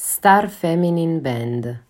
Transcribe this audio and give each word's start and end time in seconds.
Star 0.00 0.48
Feminine 0.48 1.18
Band, 1.18 1.82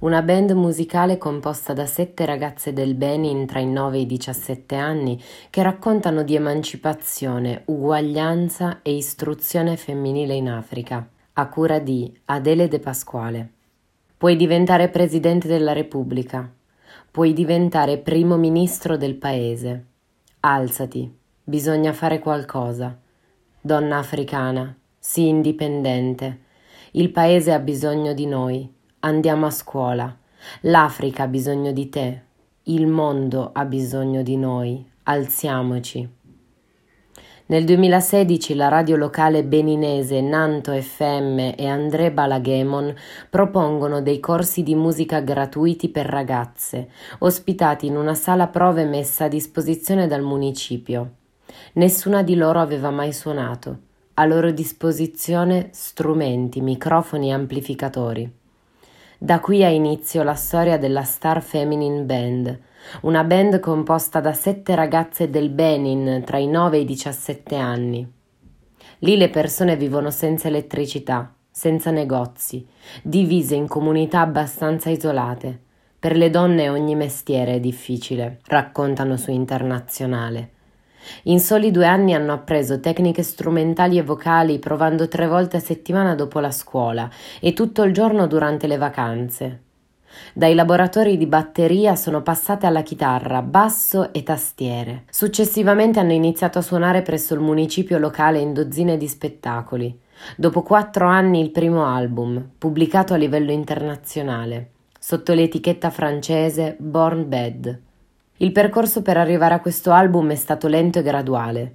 una 0.00 0.20
band 0.20 0.50
musicale 0.50 1.16
composta 1.16 1.72
da 1.72 1.86
sette 1.86 2.26
ragazze 2.26 2.74
del 2.74 2.94
Benin 2.94 3.46
tra 3.46 3.60
i 3.60 3.66
9 3.66 3.96
e 3.96 4.00
i 4.00 4.06
17 4.06 4.76
anni 4.76 5.18
che 5.48 5.62
raccontano 5.62 6.22
di 6.22 6.34
emancipazione, 6.34 7.62
uguaglianza 7.64 8.80
e 8.82 8.94
istruzione 8.94 9.78
femminile 9.78 10.34
in 10.34 10.50
Africa, 10.50 11.08
a 11.32 11.48
cura 11.48 11.78
di 11.78 12.14
Adele 12.26 12.68
De 12.68 12.78
Pasquale. 12.78 13.52
Puoi 14.18 14.36
diventare 14.36 14.90
Presidente 14.90 15.48
della 15.48 15.72
Repubblica, 15.72 16.46
puoi 17.10 17.32
diventare 17.32 17.96
Primo 17.96 18.36
Ministro 18.36 18.98
del 18.98 19.14
Paese. 19.14 19.84
Alzati, 20.40 21.10
bisogna 21.42 21.94
fare 21.94 22.18
qualcosa. 22.18 22.94
Donna 23.58 23.96
africana, 23.96 24.76
sii 24.98 25.28
indipendente 25.28 26.48
il 26.92 27.10
paese 27.10 27.52
ha 27.52 27.60
bisogno 27.60 28.14
di 28.14 28.26
noi. 28.26 28.68
Andiamo 29.00 29.46
a 29.46 29.50
scuola. 29.50 30.12
L'Africa 30.62 31.22
ha 31.22 31.28
bisogno 31.28 31.70
di 31.70 31.88
te. 31.88 32.22
Il 32.64 32.88
mondo 32.88 33.50
ha 33.52 33.64
bisogno 33.64 34.22
di 34.22 34.36
noi. 34.36 34.84
Alziamoci. 35.04 36.08
Nel 37.46 37.64
2016 37.64 38.54
la 38.54 38.66
radio 38.66 38.96
locale 38.96 39.44
beninese 39.44 40.20
Nanto 40.20 40.72
FM 40.72 41.52
e 41.56 41.66
André 41.66 42.10
Balaghemon 42.10 42.94
propongono 43.28 44.02
dei 44.02 44.18
corsi 44.18 44.64
di 44.64 44.74
musica 44.74 45.20
gratuiti 45.20 45.90
per 45.90 46.06
ragazze, 46.06 46.90
ospitati 47.18 47.86
in 47.86 47.96
una 47.96 48.14
sala 48.14 48.48
prove 48.48 48.84
messa 48.84 49.24
a 49.24 49.28
disposizione 49.28 50.08
dal 50.08 50.22
municipio. 50.22 51.14
Nessuna 51.74 52.22
di 52.22 52.34
loro 52.34 52.60
aveva 52.60 52.90
mai 52.90 53.12
suonato 53.12 53.88
a 54.20 54.26
loro 54.26 54.50
disposizione 54.50 55.70
strumenti, 55.72 56.60
microfoni 56.60 57.30
e 57.30 57.32
amplificatori. 57.32 58.30
Da 59.16 59.40
qui 59.40 59.64
ha 59.64 59.70
inizio 59.70 60.22
la 60.22 60.34
storia 60.34 60.76
della 60.76 61.04
Star 61.04 61.40
Feminine 61.40 62.02
Band, 62.02 62.60
una 63.02 63.24
band 63.24 63.60
composta 63.60 64.20
da 64.20 64.34
sette 64.34 64.74
ragazze 64.74 65.30
del 65.30 65.48
Benin 65.48 66.22
tra 66.26 66.36
i 66.36 66.48
9 66.48 66.76
e 66.76 66.80
i 66.80 66.84
17 66.84 67.56
anni. 67.56 68.12
Lì 68.98 69.16
le 69.16 69.30
persone 69.30 69.76
vivono 69.76 70.10
senza 70.10 70.48
elettricità, 70.48 71.34
senza 71.50 71.90
negozi, 71.90 72.66
divise 73.02 73.54
in 73.54 73.68
comunità 73.68 74.20
abbastanza 74.20 74.90
isolate. 74.90 75.58
Per 75.98 76.14
le 76.14 76.28
donne 76.28 76.68
ogni 76.68 76.94
mestiere 76.94 77.54
è 77.54 77.60
difficile, 77.60 78.40
raccontano 78.48 79.16
su 79.16 79.30
Internazionale. 79.30 80.58
In 81.24 81.40
soli 81.40 81.70
due 81.70 81.86
anni 81.86 82.14
hanno 82.14 82.32
appreso 82.32 82.80
tecniche 82.80 83.22
strumentali 83.22 83.98
e 83.98 84.02
vocali 84.02 84.58
provando 84.58 85.08
tre 85.08 85.26
volte 85.26 85.56
a 85.56 85.60
settimana 85.60 86.14
dopo 86.14 86.40
la 86.40 86.50
scuola 86.50 87.08
e 87.40 87.52
tutto 87.52 87.82
il 87.82 87.92
giorno 87.92 88.26
durante 88.26 88.66
le 88.66 88.76
vacanze. 88.76 89.60
Dai 90.34 90.54
laboratori 90.54 91.16
di 91.16 91.26
batteria 91.26 91.94
sono 91.94 92.22
passate 92.22 92.66
alla 92.66 92.82
chitarra, 92.82 93.42
basso 93.42 94.12
e 94.12 94.22
tastiere. 94.22 95.04
Successivamente 95.10 96.00
hanno 96.00 96.12
iniziato 96.12 96.58
a 96.58 96.62
suonare 96.62 97.02
presso 97.02 97.34
il 97.34 97.40
municipio 97.40 97.98
locale 97.98 98.38
in 98.38 98.52
dozzine 98.52 98.96
di 98.96 99.06
spettacoli. 99.06 99.98
Dopo 100.36 100.62
quattro 100.62 101.06
anni 101.06 101.40
il 101.40 101.50
primo 101.50 101.86
album, 101.86 102.50
pubblicato 102.58 103.14
a 103.14 103.16
livello 103.16 103.52
internazionale, 103.52 104.70
sotto 104.98 105.32
l'etichetta 105.32 105.90
francese 105.90 106.76
Born 106.78 107.28
Bad. 107.28 107.80
Il 108.42 108.52
percorso 108.52 109.02
per 109.02 109.18
arrivare 109.18 109.52
a 109.52 109.60
questo 109.60 109.90
album 109.90 110.30
è 110.30 110.34
stato 110.34 110.66
lento 110.66 111.00
e 111.00 111.02
graduale. 111.02 111.74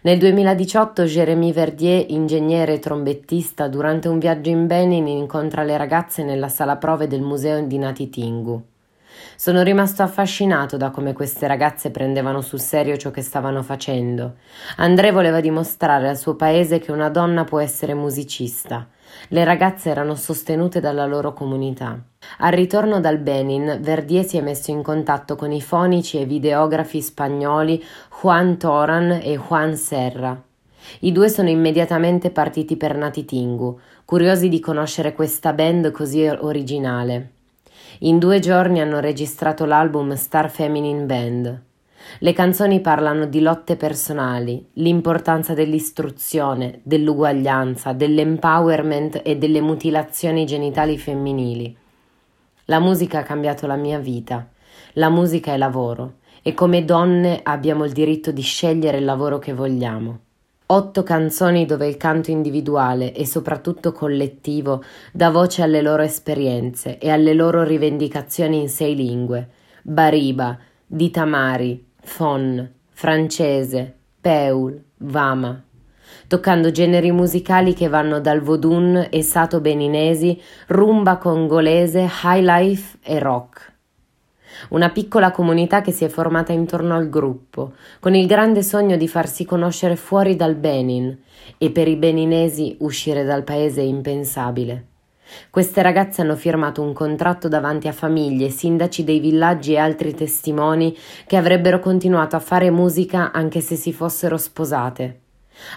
Nel 0.00 0.18
2018 0.18 1.02
Jérémy 1.02 1.52
Verdier, 1.52 2.06
ingegnere 2.08 2.72
e 2.72 2.78
trombettista, 2.78 3.68
durante 3.68 4.08
un 4.08 4.18
viaggio 4.18 4.48
in 4.48 4.66
Benin 4.66 5.06
incontra 5.08 5.62
le 5.62 5.76
ragazze 5.76 6.24
nella 6.24 6.48
sala 6.48 6.76
prove 6.76 7.06
del 7.06 7.20
museo 7.20 7.60
di 7.66 7.76
Natitingu. 7.76 8.64
Sono 9.36 9.60
rimasto 9.60 10.02
affascinato 10.02 10.78
da 10.78 10.88
come 10.88 11.12
queste 11.12 11.46
ragazze 11.46 11.90
prendevano 11.90 12.40
sul 12.40 12.60
serio 12.60 12.96
ciò 12.96 13.10
che 13.10 13.20
stavano 13.20 13.62
facendo. 13.62 14.36
André 14.76 15.12
voleva 15.12 15.40
dimostrare 15.40 16.08
al 16.08 16.16
suo 16.16 16.34
paese 16.34 16.78
che 16.78 16.92
una 16.92 17.10
donna 17.10 17.44
può 17.44 17.60
essere 17.60 17.92
musicista. 17.92 18.88
Le 19.28 19.44
ragazze 19.44 19.90
erano 19.90 20.14
sostenute 20.14 20.80
dalla 20.80 21.06
loro 21.06 21.32
comunità. 21.32 21.98
Al 22.38 22.52
ritorno 22.52 23.00
dal 23.00 23.18
Benin, 23.18 23.78
Verdier 23.80 24.24
si 24.24 24.36
è 24.36 24.40
messo 24.40 24.70
in 24.70 24.82
contatto 24.82 25.36
con 25.36 25.52
i 25.52 25.60
fonici 25.60 26.20
e 26.20 26.26
videografi 26.26 27.00
spagnoli 27.00 27.82
Juan 28.20 28.56
Toran 28.56 29.20
e 29.22 29.36
Juan 29.36 29.76
Serra. 29.76 30.40
I 31.00 31.12
due 31.12 31.28
sono 31.28 31.48
immediatamente 31.48 32.30
partiti 32.30 32.76
per 32.76 32.96
Natitingu, 32.96 33.78
curiosi 34.04 34.48
di 34.48 34.60
conoscere 34.60 35.12
questa 35.14 35.52
band 35.52 35.90
così 35.90 36.26
originale. 36.26 37.30
In 38.00 38.18
due 38.18 38.40
giorni 38.40 38.80
hanno 38.80 39.00
registrato 39.00 39.64
l'album 39.64 40.14
Star 40.14 40.50
Feminine 40.50 41.04
Band. 41.04 41.60
Le 42.18 42.32
canzoni 42.32 42.80
parlano 42.80 43.26
di 43.26 43.40
lotte 43.40 43.76
personali, 43.76 44.66
l'importanza 44.74 45.54
dell'istruzione, 45.54 46.80
dell'uguaglianza, 46.82 47.92
dell'empowerment 47.92 49.20
e 49.24 49.36
delle 49.36 49.60
mutilazioni 49.60 50.46
genitali 50.46 50.98
femminili. 50.98 51.76
La 52.66 52.80
musica 52.80 53.20
ha 53.20 53.22
cambiato 53.22 53.66
la 53.66 53.76
mia 53.76 53.98
vita. 53.98 54.48
La 54.94 55.08
musica 55.08 55.52
è 55.52 55.56
lavoro 55.56 56.14
e 56.42 56.54
come 56.54 56.84
donne 56.84 57.40
abbiamo 57.42 57.84
il 57.84 57.92
diritto 57.92 58.30
di 58.30 58.42
scegliere 58.42 58.98
il 58.98 59.04
lavoro 59.04 59.38
che 59.38 59.52
vogliamo. 59.52 60.20
Otto 60.68 61.02
canzoni 61.04 61.64
dove 61.64 61.86
il 61.86 61.96
canto 61.96 62.32
individuale 62.32 63.12
e 63.12 63.24
soprattutto 63.24 63.92
collettivo 63.92 64.82
dà 65.12 65.30
voce 65.30 65.62
alle 65.62 65.80
loro 65.80 66.02
esperienze 66.02 66.98
e 66.98 67.10
alle 67.10 67.34
loro 67.34 67.62
rivendicazioni 67.62 68.60
in 68.60 68.68
sei 68.68 68.96
lingue: 68.96 69.48
Bariba, 69.82 70.58
Ditamari, 70.84 71.85
Fon, 72.06 72.72
francese, 72.92 73.94
Peul, 74.20 74.80
Vama, 74.98 75.62
toccando 76.28 76.70
generi 76.70 77.10
musicali 77.10 77.74
che 77.74 77.88
vanno 77.88 78.20
dal 78.20 78.40
vodun 78.40 79.08
e 79.10 79.22
sato 79.22 79.60
beninesi, 79.60 80.40
rumba 80.68 81.18
congolese, 81.18 82.08
high 82.22 82.42
life 82.42 82.96
e 83.02 83.18
rock. 83.18 83.72
Una 84.70 84.88
piccola 84.88 85.30
comunità 85.32 85.82
che 85.82 85.90
si 85.90 86.04
è 86.04 86.08
formata 86.08 86.52
intorno 86.52 86.94
al 86.94 87.10
gruppo, 87.10 87.72
con 88.00 88.14
il 88.14 88.26
grande 88.26 88.62
sogno 88.62 88.96
di 88.96 89.08
farsi 89.08 89.44
conoscere 89.44 89.96
fuori 89.96 90.36
dal 90.36 90.54
Benin 90.54 91.14
e 91.58 91.70
per 91.70 91.88
i 91.88 91.96
beninesi 91.96 92.76
uscire 92.80 93.24
dal 93.24 93.42
paese 93.42 93.82
è 93.82 93.84
impensabile. 93.84 94.86
Queste 95.50 95.82
ragazze 95.82 96.22
hanno 96.22 96.36
firmato 96.36 96.82
un 96.82 96.92
contratto 96.92 97.48
davanti 97.48 97.88
a 97.88 97.92
famiglie, 97.92 98.48
sindaci 98.48 99.04
dei 99.04 99.20
villaggi 99.20 99.72
e 99.72 99.78
altri 99.78 100.14
testimoni 100.14 100.96
che 101.26 101.36
avrebbero 101.36 101.80
continuato 101.80 102.36
a 102.36 102.40
fare 102.40 102.70
musica 102.70 103.32
anche 103.32 103.60
se 103.60 103.76
si 103.76 103.92
fossero 103.92 104.36
sposate. 104.36 105.20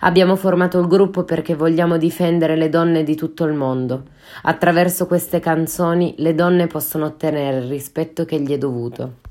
Abbiamo 0.00 0.36
formato 0.36 0.80
il 0.80 0.88
gruppo 0.88 1.24
perché 1.24 1.54
vogliamo 1.54 1.96
difendere 1.96 2.56
le 2.56 2.68
donne 2.68 3.04
di 3.04 3.14
tutto 3.14 3.44
il 3.44 3.54
mondo. 3.54 4.04
Attraverso 4.42 5.06
queste 5.06 5.40
canzoni 5.40 6.14
le 6.18 6.34
donne 6.34 6.66
possono 6.66 7.06
ottenere 7.06 7.58
il 7.58 7.68
rispetto 7.68 8.24
che 8.24 8.40
gli 8.40 8.52
è 8.52 8.58
dovuto. 8.58 9.26